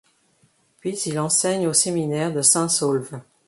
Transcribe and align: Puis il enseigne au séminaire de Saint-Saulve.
Puis 0.79 0.97
il 1.05 1.19
enseigne 1.19 1.67
au 1.67 1.73
séminaire 1.73 2.33
de 2.33 2.41
Saint-Saulve. 2.41 3.19